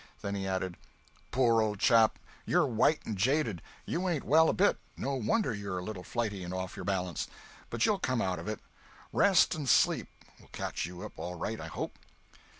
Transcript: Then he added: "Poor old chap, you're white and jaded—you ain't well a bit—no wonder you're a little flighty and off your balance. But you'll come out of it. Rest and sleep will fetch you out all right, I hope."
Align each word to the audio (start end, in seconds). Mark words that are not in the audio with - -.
Then 0.23 0.33
he 0.33 0.47
added: 0.47 0.77
"Poor 1.29 1.61
old 1.61 1.77
chap, 1.79 2.17
you're 2.43 2.65
white 2.65 3.05
and 3.05 3.15
jaded—you 3.15 4.09
ain't 4.09 4.23
well 4.23 4.49
a 4.49 4.53
bit—no 4.53 5.13
wonder 5.13 5.53
you're 5.53 5.77
a 5.77 5.83
little 5.83 6.01
flighty 6.01 6.43
and 6.43 6.51
off 6.55 6.75
your 6.75 6.85
balance. 6.85 7.27
But 7.69 7.85
you'll 7.85 7.99
come 7.99 8.19
out 8.19 8.39
of 8.39 8.47
it. 8.47 8.61
Rest 9.13 9.53
and 9.53 9.69
sleep 9.69 10.07
will 10.39 10.49
fetch 10.51 10.87
you 10.87 11.03
out 11.03 11.11
all 11.17 11.35
right, 11.35 11.61
I 11.61 11.67
hope." 11.67 11.99